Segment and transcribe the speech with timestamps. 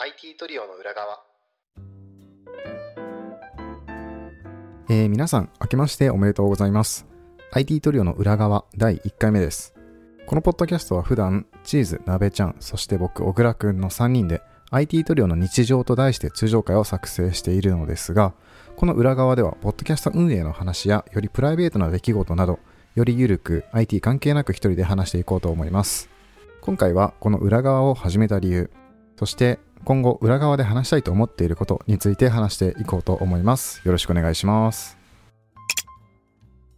[0.00, 1.18] IT トリオの裏側
[4.88, 7.04] えー皆さん、明けましておめでとうございます。
[7.50, 9.74] IT トリオの裏側第1回目です。
[10.28, 14.40] このポッドキャストは普段、チーズ、なべちゃん、そして僕、小倉くんの3人で
[14.70, 18.34] IT トリオの日常と題して通常会を作成しているのですが、
[18.76, 22.60] この裏側では、ポッドキャスト運営の話や、よりプライベートな出来事など、
[22.94, 26.08] よりゆるく IT 関係なく一人で話していこうと思います。
[26.60, 28.70] 今回はこの裏側を始めた理由、
[29.18, 33.80] そして今後裏側で話したいと思っていることについて話していこうと思います。
[33.84, 34.98] よろしくお願いします。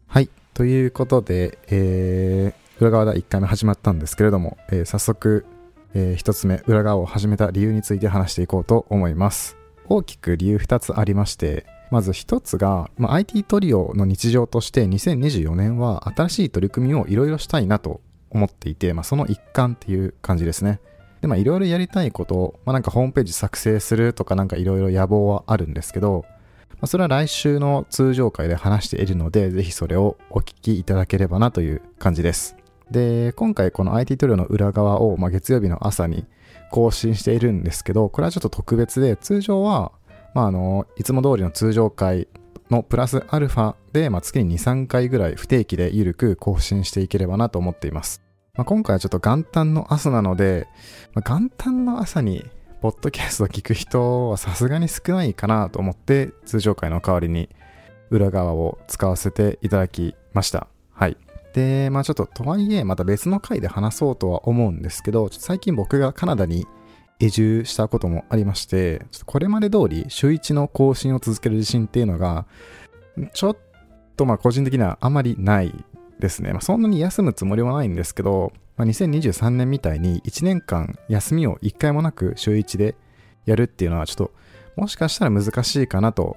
[0.07, 0.31] はい。
[0.55, 5.47] ということで、えー、裏側第1回目始まったんですけれども、えー早速、
[5.95, 9.57] え1つ目、裏側を始めた理由について話していこうと思います。
[9.89, 20.81] 大きく理由2つありまして、まず1つが、まあ、IT トリオの日常として2024年は新しい取り組みをいろいろしたいなと思っていて、まあ、その一環っていう感じですね。
[21.21, 26.25] で、まあ、いろいろやりたいことを、まあ、なんかホームページ作成するとかなんかいろいろ野望はあるんですけど、
[26.71, 32.57] まあ、それは来週の通常会で話しているので、ぜひそれをお聞きいただければなという感じです。
[32.91, 36.27] で、今回この IT トリオの裏側を、まあ、月曜日の朝に
[36.71, 39.93] 更新しているんですけど、これはちょっと特別で、通常は、
[40.35, 42.29] まあ、あの、いつも通りの通常会
[42.71, 48.23] のプラスアルファで、まあ、月に2、3回ぐらい不定期でゆるく更新していければなと思っています。
[48.55, 50.67] まあ、今回はちょっと元旦の朝なので、
[51.15, 52.45] まあ、元旦の朝に
[52.81, 57.51] ポッドキャストを聞く人はさすがに少ないかなと思って通常回の代わりに
[58.11, 60.67] 裏側を使わせていただきました。
[60.93, 61.17] はい。
[61.55, 66.67] で、まあちょっととはいえまた別の回で話そうとは思うんですけど、最近僕がカナダに
[67.19, 72.47] 移住したこともありまして、ちょっとこれまで通り週1の更新を続ける自信っていうのが、
[73.33, 73.57] ちょっ
[74.17, 75.73] とまあ個人的にはあまりない
[76.21, 76.53] ですね。
[76.53, 82.95] まあ、そんなに休むつもりはないんですけど、まあ、2023年みたいに1年間休みを1回もなく週1で
[83.47, 84.33] やるっていうのはちょっと
[84.77, 86.37] もしかしたら難しいかなと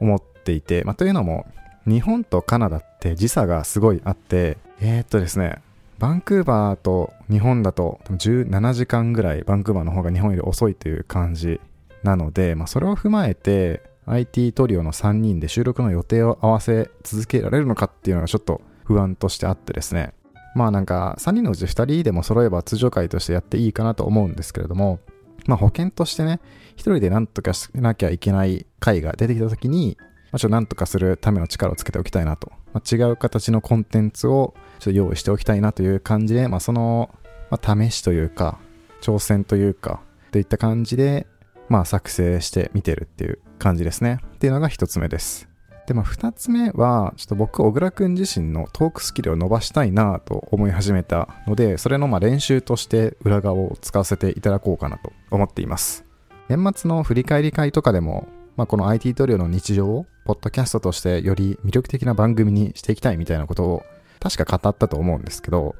[0.00, 1.46] 思っていて、まあ、というのも
[1.86, 5.60] 日本とカナダって時差がすごいあって、えー、っとですね、
[5.98, 11.60] バンクーバーと日本だと17時間ぐらいバンクーバーの方が日本より遅いという感じ
[12.02, 20.14] なので、まあ、それを踏まえて IT トリオの3人で収録の予定を合わせ続けられるのかっていうのがちょっと不安としてあってですね。
[20.54, 25.00] まあなんか3人のうち2人でも揃えば通常会としてやっていいかなと思うんですけれども、
[25.46, 26.40] まあ保険としてね、
[26.76, 29.96] 1人で何とかしなきゃいけない回が出てきた時に、
[30.30, 32.52] まあ、ちょっと何とかするための力をつけておきたいなと。
[32.72, 37.14] まあ、違う形のコンテンツをちょっと用意しておきたいなという感じで、まあその、
[37.50, 38.58] まあ、試しというか、
[39.00, 40.00] 挑戦というか、
[40.32, 41.26] といった感じで、
[41.68, 44.18] まあ作成してみてるっていう感じですね。
[44.34, 45.53] っていうのが1つ目です。
[45.86, 56.04] で、まあ、二つ目は、ちょっと僕、小倉くん自身のトークスキルを伸ばしたいなと思い始めたので、それのま練習として裏側を使わせていただこうかなと思っています。
[56.48, 63.82] 年末の振り返り会とかでも、まあ、この IT トリオの日常を、ポッドキャストとしてより魅力的な番組にしていきたいみたいなことを、
[64.20, 65.74] 確か語ったと思うんですけど、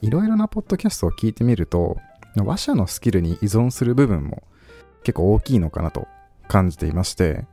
[0.00, 1.98] いろいろなポッドキャストを聞いてみると、
[2.34, 4.42] 話者のスキルに依存する部分も
[5.04, 6.08] 結構大きいのかなと
[6.48, 7.46] 感じていまして、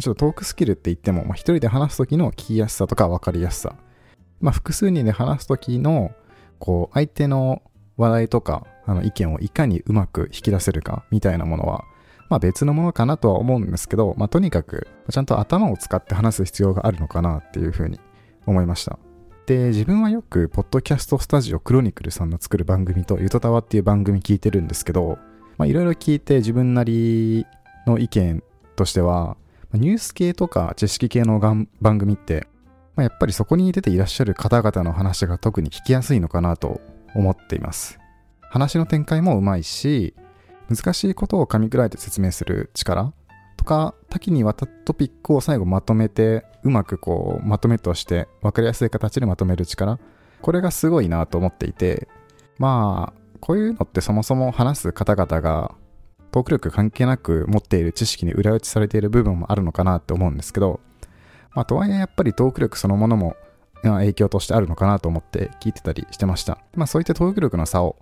[0.00, 3.76] ちょっとトークスキルって言っても、まあ、一人で話す時の聞きやすさとか分かりやすさ。
[4.40, 6.12] まあ、複数人で話す時の、
[6.58, 7.62] こう、相手の
[7.96, 11.84] 話題とか、あの、意見をいかにうまく引き出せるか、みたいなものは、
[12.28, 18.00] まあ別のものかなとは思うんですけど、まあとにかく、ちゃんと頭を使って話す必要があるのかなっていうふうに
[18.46, 18.98] 思いました。
[19.46, 25.18] で、自分はよく、ポッドキャストスタジオクロニクルさんの作る番組と、ゆとたわっていう番組聞いてるんですけど、
[25.64, 27.46] いろいろ聞いて自分なり
[27.86, 28.42] の意見
[28.74, 29.36] としては、
[29.72, 32.46] ニュース系とか知識系の番組って、
[32.94, 36.80] まあ、やっぱりそこに出ていらっしゃる方々の話が特に聞きやすいのかなと
[37.14, 37.98] 思っています。
[38.42, 40.14] 話の展開もうまいし、
[40.68, 43.12] 難しいことを噛み砕いて説明する力
[43.56, 49.98] とか、多岐にわたったトピックを最後まとめて、うまくこう、まとめとして分かりやすい形でまとめる力。
[50.40, 52.08] これがすごいなと思っていて、
[52.58, 55.74] まあ、こういうのってそもそも話す方々が
[56.36, 60.80] トーク力関係なく持っている知識に裏打ちされている部分もあるのかなって思うんですけど、
[61.54, 63.36] まあ、とはいえやっぱりトーク力そのものも
[63.82, 66.58] 影響としてあるのかなと思って聞いてたりしてました。
[66.74, 67.96] まあそういったトーク力の差を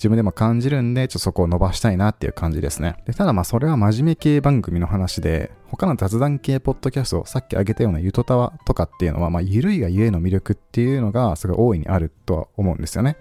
[0.00, 2.96] 自分でも感じるんで、ちょっとそこを伸ばしたいなっていう感じですね。
[3.04, 13.18] でただまあそれは真面目系番組の話で、他の雑談系ポッドキャスト、さっき挙げたようなゆとたわとかっていうのは、まあ緩いがゆえの魅力っていうのがすごい大いにあるとは思うんですよね。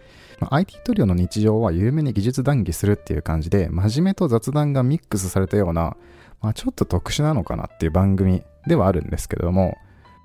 [0.49, 5.97] IT トリオの日常は緩めに技術談義するっていう感じで、真面目と雑談がミックスされたような、
[6.41, 9.77] まあ、ちょっと特殊なのかなっていう番組ではあるんですけれども、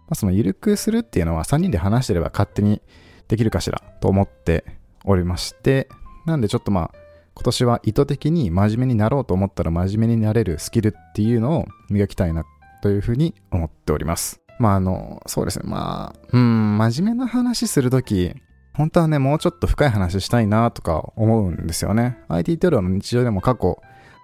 [0.06, 2.80] まあ、その緩くするっていうのは3人で話してれば勝手に
[3.26, 4.64] できるかしらと思って
[5.04, 5.88] おりまして、
[6.26, 6.98] なんでちょっとまあ、
[7.34, 12.44] 今年は意図的に真面目になろうと思ったら真面目になれるスキルっていうのを磨きたいな
[12.82, 14.40] というふうに思っております。
[14.58, 15.68] まああの、そうですね。
[15.68, 18.34] まあ、うん、真面目な話するとき、
[18.74, 22.18] 本当はね、もうちょっと深い話したいなとか思うんですよね。
[22.28, 23.80] IT トロの日常でも過去、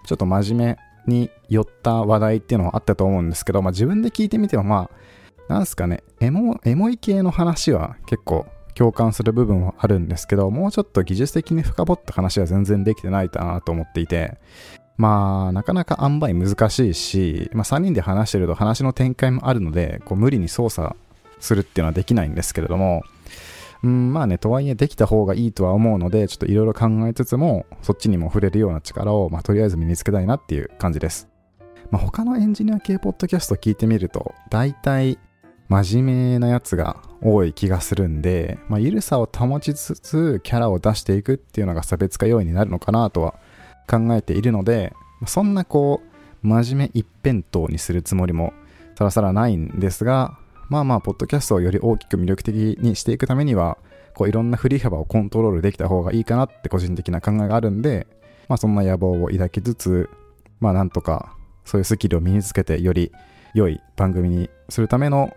[0.06, 0.76] ちょっと真面
[1.06, 4.90] 目に寄った話題っていうのはあったと思うんですけど、まあ自分で聞いてみてもま
[5.48, 14.38] あ、なんすかね、エモ、エモい系の話は結構共感する部分はあるんですけど、もうちょっと技術的に深掘った話は全然できてないかなと思っていて、
[14.96, 20.94] まあ、なかなか塩梅難しいし、まあ3人で話してると話の展開もあるので、こう無理に操作
[21.38, 23.02] するっていうのはできないんですけれども、
[23.82, 31.28] うん、まあね、とはいえできた方がいいとは思うので、ちょっといろいろ考えつつも、そっちにも触れるような力を、まあとりあえず身につけたいなっていう感じです。
[31.90, 35.18] まあ他のエンジニア系ポッドキャスト聞いてみると、大体
[35.70, 43.36] 真面目なやつが多い気がするんで、まあ、ゆるさを保ちつつキャラを出していくっていうのが差別化要因になるのかなとは
[43.88, 44.92] 考えているので、
[45.28, 46.02] そんなこ
[46.42, 48.52] う、真面目一辺倒にするつもりも
[48.98, 50.36] さらさらないんですが、
[50.68, 53.78] まあまあ、ポッドキャストをより大きく魅力的にしていくためには、
[54.14, 58.08] こういろんな振り幅をコントロールできた方がいいかなって個人的な考えがあるんで、
[58.48, 60.10] まあそんな野望を抱きつつ、
[60.58, 63.12] まあなんとかそういうスキルを身につけてより
[63.54, 65.32] 良い番組にするための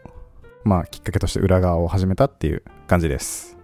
[0.63, 3.57] まあ、きっかけとして裏側を始めたっていう感じです。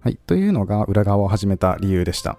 [0.00, 0.16] はい。
[0.16, 2.38] というのが裏側を始めた理由でした。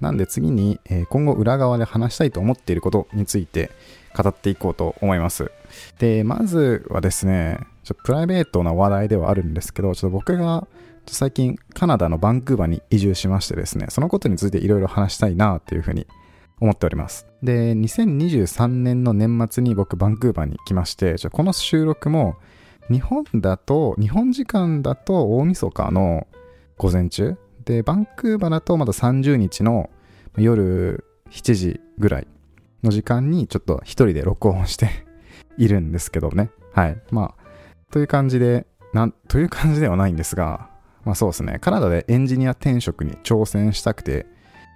[0.00, 3.70] なんで次に、えー、今後裏側で話したいと思っていることについて
[4.14, 5.50] 語っていこうと思います。
[5.98, 10.66] で、まずはですね、ちょプライベートな話題ではあるんですけど、ちょっと僕が
[11.06, 16.06] 最近カナダのバンクーバーに移住しましてですね、そのことについていろいろ話したいなっていうふうに
[16.60, 17.26] 思っております。
[17.42, 22.36] で、2023年の年末に僕バンクーバーに来まして、この収録も
[22.90, 26.26] 日本だと、日本時間だと大晦日の
[26.78, 29.90] 午前中で、バンクーバーだとまだ30日の
[30.36, 32.28] 夜7時ぐらい
[32.82, 34.88] の時間にちょっと一人で録音して
[35.58, 36.50] いるんですけどね。
[36.72, 37.02] はい。
[37.10, 37.46] まあ、
[37.90, 40.70] という感じで、なん、という感じではないんですが、
[41.04, 41.58] まあそうですね。
[41.60, 44.26] カナダでエンジニア転職に挑戦したくて、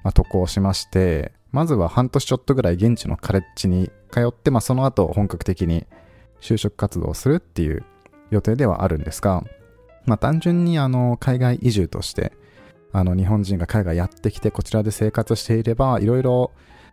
[0.02, 5.86] まあ、渡航しまして、まずは半年ちょっとぐらい現地のカレッジに通って、まあその後本格的に
[6.40, 7.84] 就職活動をするっていう
[8.30, 9.44] 予定ではあるんですが、
[10.06, 12.32] まあ単純にあの海外移住として、
[12.92, 16.50] あの日本人が海外やってきてこちらで生活していれば、いろいろ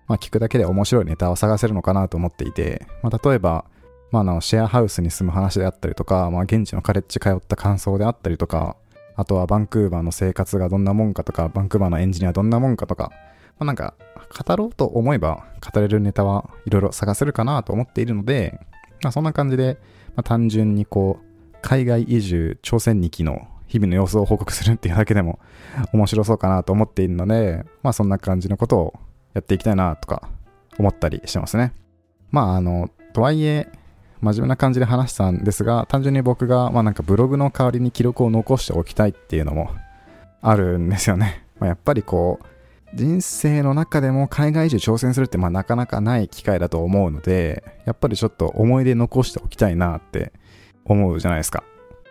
[0.10, 3.66] 聞くだけで面白いネタを探せるのかなと思っていて、まあ例えば、
[4.12, 8.78] まああのシェアハウスに住む話であったりとか、まあ現地のカレッジ通った感想であったりとか、
[9.16, 13.12] あとはバンクーバーの生活がどんなもんかとか、バンクーバーのエンジニアどんなもんかとか、
[13.58, 13.96] まあなんか
[14.48, 18.60] 語ろうと思えば語れるネタはいろいろ探せるかなと思っているので、
[19.02, 19.80] まあそんな感じで、
[20.16, 21.27] まあ単純にこう、
[21.62, 25.40] 海外移住挑戦2期の日々の様子を報告するっていうだけでも
[25.94, 28.94] 面白そうかなと思っているので、まあそんな感じのことを
[29.34, 30.30] やっていきたいなとか
[30.80, 31.74] 思ったりしてますね。
[32.32, 33.70] まああの、とはいえ、
[34.22, 39.72] 真面目な感じで話したんですが、単純に僕が、まあなんかブログの代わりに記録を残しておきたいっていうのも
[40.42, 41.46] あるんですよね。
[41.60, 42.46] まあ、やっぱりこう、
[42.94, 50.32] 人生の中でも海外移住挑戦するってまあなかなかない機会だと思うので、やっぱりちょっと思い出残しておきたいなって
[50.88, 51.64] 思うじゃないですか。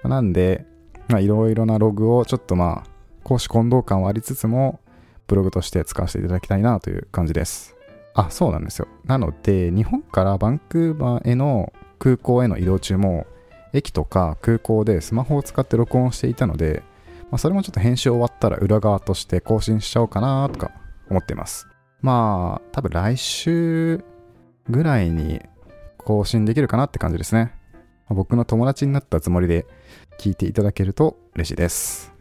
[0.05, 0.67] なんで、
[1.09, 2.91] まあいろいろなログをちょっとまあ、
[3.23, 4.81] 公私混同感はありつつも、
[5.27, 7.77] ブログとして使わせていただきたいなという感じです。
[8.15, 8.89] あ、そうなんですよ。
[9.05, 13.27] なので、日本からバンクーバーへの空港への移動中も、
[13.73, 16.83] 駅とか空港でスマホを使って録音していたので、
[17.31, 20.71] まあ、それもちょっと編集終わったら裏側として更新しちゃおうかなとか
[21.11, 21.67] 思っています。
[22.01, 24.05] まあ、多分来週
[24.71, 25.43] ぐらいに
[25.99, 27.53] 更新できるかなって感じですね。
[28.15, 29.67] 僕の友達になったつもりで
[30.19, 32.13] 聞いていただけると嬉しいです。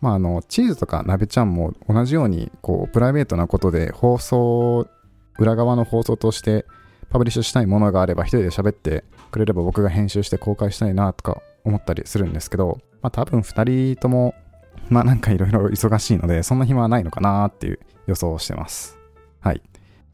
[0.00, 4.86] まあ、あの、チーズとか鍋ちゃんも同じように、こう、プライベートなことで放送、
[5.38, 6.64] 裏側の放送として
[7.10, 14.34] パブリッシュしたいものがあれば一人で喋ってくれれば僕が編集して公開したいなとか思ったりするんですけど、まあ多分二人とも、
[14.90, 18.98] まあなんかいろいろ忙しいので、そんな暇はないのかなっていう予想をしてます。
[19.40, 19.62] はい。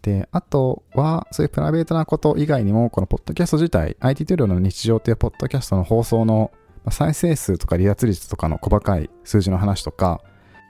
[0.02, 6.50] で、あとは、そういうプライベートなこと以外にも、このポッドキャスト自体、IT トゥールの日常というポッドキャストの放送の
[6.90, 10.22] 再生数とか離脱率とかの細かい数字の話とか、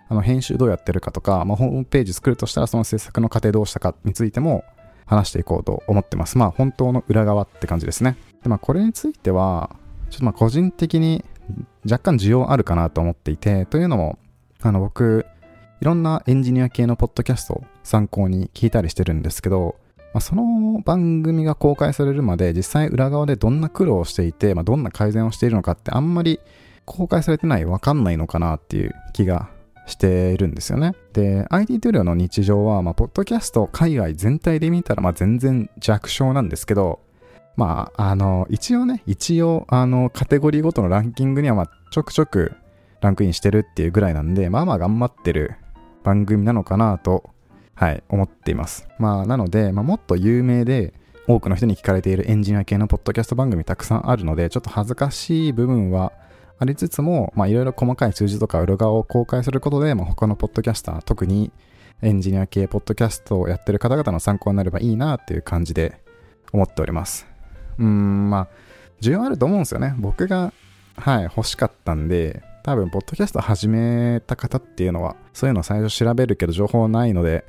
[0.09, 4.65] あの編集どうやってるかとか、まあ、ホームページ作るとしたらその制作の過程どうしたかについても
[5.07, 6.37] 話していこうと思ってます。
[6.37, 8.17] まあ本当の裏側って感じですね。
[8.43, 9.77] でまあこれについては、
[10.11, 11.25] ちょっとまあ個人的に
[11.85, 14.19] 若干需要あるかなと思っていて、というのも、
[14.63, 15.27] あの僕、
[15.81, 19.77] いろんなエンジニア系のポッドキャストを参考に聞いたりしてるんですけど、
[20.13, 26.39] まあ、その番組が公開されるまで実際裏側でどんな苦労をしていて、まあ、どんな改善をしているのかってあんまり
[26.85, 29.49] 公開されてないわかんないのかなっていう気が
[29.87, 30.93] しているんですよね。
[31.15, 37.01] で、IT トゥリオの日常は、まあ、ポッドキャスト海外全体で見たら、まあ、全然弱小なんですけど、
[37.57, 42.53] まあ、あの、一応ね、一応、あの、カテゴリーごとのランキングには、まあ、ちょくちょく
[43.01, 45.57] ランクインしてるっていうぐらいなんで、まあまあ頑張ってる
[46.03, 47.31] 番組なのかなと、
[47.75, 48.87] はい、思っています。
[48.99, 50.95] まあ、なので、まあ、もっと有名で、
[51.27, 56.13] 多くの人に聞かれているエンジニア系のポッドキャスト番組たくさんあるので、ちょっと恥ずかしい部分は
[56.59, 61.53] ありつつも、まあ、いろいろ細かい数字とか裏側を公開することで、まあ、他のポッドキャスター、特に
[62.03, 66.01] エンジニア系ポッドキャストをやってる方々の参考になればいいなっていう感じで
[66.53, 67.27] 思っております。
[67.79, 68.49] うーん、まあ、
[69.01, 69.95] 需要あると思うんですよね。
[69.99, 70.53] 僕が、
[70.97, 77.45] はい、欲しかったんで、多分、ポッドキャスト始めた方っていうのは、そういうのを最初調べるけど情報ないので、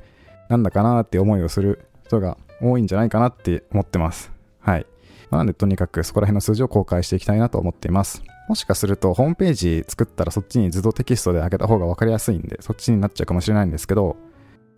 [0.48, 4.32] なんだかなって思いをする人が多いんじゃないかなって思ってます。
[4.60, 4.86] はい
[5.32, 5.38] ま。
[5.38, 8.22] なので、とにかくそこら辺の数字を公開していきたいなと思っています。
[8.48, 14.16] もしかすると、ホームページ作ったらそっちに図動テキストで開けた方が分かりやすいんで、そっちになっちゃうかもしれないんですけど、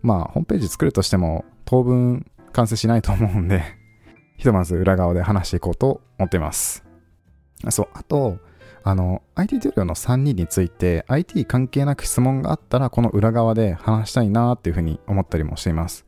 [0.01, 3.63] まあ、ホームページ作るとしても、当分完成しないと思うんで
[4.37, 6.85] ひとまず裏側で話していこうと思っています。
[7.69, 8.37] そう、あと、
[8.87, 16.05] あの、IT トリオの3人について IT 関係なく質問があったらこの裏側で話したいなっていうふうに思ったりもしています。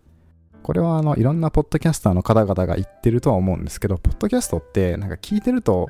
[0.61, 5.87] これはあの、いろんなポッドキャスターの方々が言ってるとは思うんですけど、ポッドキャストってなんか聞いてると、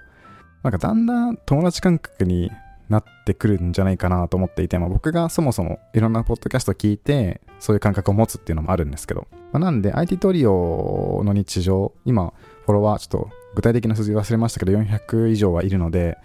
[0.63, 2.51] なんかだんだん友達感覚に
[2.88, 12.32] なってくるんじゃないかなと思っていて、まあ、僕がそもそもいろんなポッドキャスト聞いて、そういう感覚を持つっていうのもあるんですけど、まあ、なんで IT トリオの日常、今、
[12.65, 16.17] フォロワーちょっと具体的な数字忘れましたけど、400以上はいるので、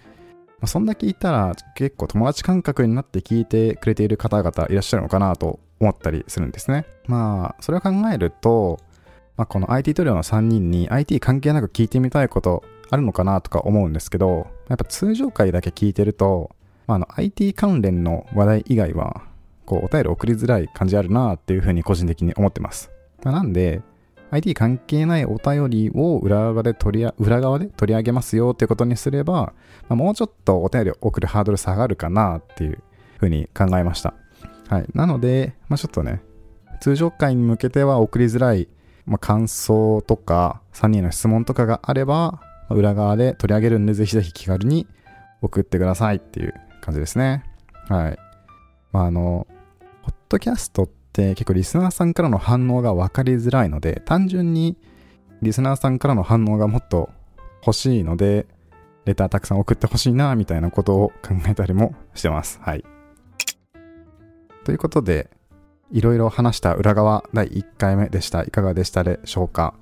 [0.63, 6.85] まあ、そんだけいたら結構友達感覚になって聞いてくれている方々いらっしゃるのかなと思ったりするんですね。
[7.05, 8.79] まあ、それを考えると、
[9.35, 16.55] まあ、この IT トリオの3人に IT 関係なく聞いてみたいことあるのかなとか思うんですけど、やっぱ通常回だけ聞いてると、
[16.87, 19.23] まあ、あの IT 関連の話題以外は、
[19.65, 22.89] こうお便り送りづらい感じあるなっていうふうに個人的に思ってます。
[23.25, 23.81] まあ、なんで、
[24.33, 29.53] IT 関係ないお便りを裏側で取り裏側で取り上げますよっていうことにすれば、ま
[29.89, 32.81] あ、もうちょっとお便りを送るハードル下がるかなっていう
[33.19, 34.15] ふうに考えました。
[34.69, 34.85] はい。
[34.95, 36.23] なので、まあ、ちょっとね、
[36.81, 38.67] 通常回に向けては送りづらい、
[39.05, 44.87] まあ、感想とか、3人の質問とかがあれば、裏側で取り上げるんで、ぜひぜひ気軽に
[45.43, 47.43] 送ってくださいっていう感じですね。
[47.87, 48.17] はい。
[48.91, 49.45] まあ、あの、
[50.01, 54.77] ポッドキャストって結構リスナーさんからの反応が分かりづらいので、単純に
[55.41, 57.09] リスナーさんからの反応がもっと
[57.65, 58.47] 欲しいので、
[59.05, 62.59] レターたくさん送ってほしいな、みたいなことを考えたりもしてます。
[62.61, 62.83] はい。
[64.63, 65.29] ということで、
[65.91, 68.43] いろいろ話した裏側第1回目でした。
[68.43, 69.75] いかがでしたでしょうか？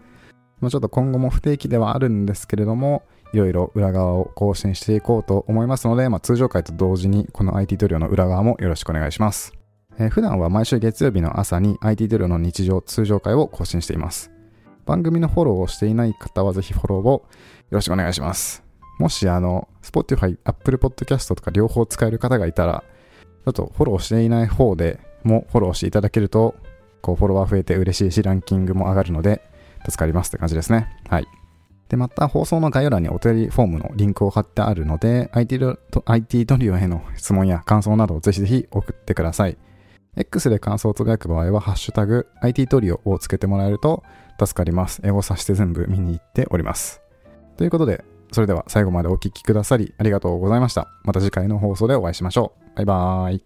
[0.60, 9.61] ま、ちょっと今後も不定期ではあるんですけれども、いろいろ裏側を更新していこうと思いますので、まあ、通常回と同時にこの IT トリオの裏側もよろしくお願いします。
[9.98, 14.32] えー、普段は毎週月曜日の朝に IT トリオの日常通常回を更新しています。
[14.86, 17.28] 番組のフォローをしていない方はぜひフォローをよ
[17.72, 18.64] ろしくお願いします。
[19.00, 22.84] もしあの、Spotify、Apple Podcast とか両方使える方がいたら、
[23.46, 26.56] ちょっとフォローしていない方でもフォローしていただけると、
[27.02, 29.42] こうフォロワー増えて嬉しいし、ランキングも上がるので、
[29.86, 30.88] 助かりますって感じですね。
[31.10, 31.28] はい。
[31.90, 35.60] で、また放送の概要欄にお便りフォームのリンクを貼ってあるので、IT,
[36.06, 39.58] IT トリオへの質問や感想などをぜひぜひ送ってください。
[40.16, 44.04] X で感想をつぶやく場合は、ハッシュタグ IT トリオをつけてもらえると
[44.40, 45.02] 助かります。
[45.04, 47.02] 英語さして全部見に行っております。
[47.58, 50.88] ということで、それでは最後までお聴きくださりありがとうございました。
[51.04, 52.76] また次回の放送でお会いしましょう。
[52.78, 53.44] バイバーイ。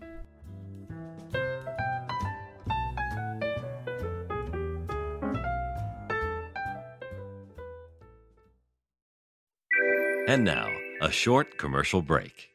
[10.27, 10.67] And now,
[11.01, 12.54] a short commercial break.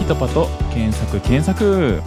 [0.11, 2.01] トパ」と検索検索